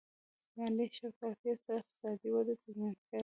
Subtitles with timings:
[0.57, 3.19] مالي شفافیت سره اقتصادي وده تضمین کړئ.